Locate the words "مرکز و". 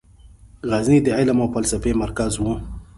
2.03-2.45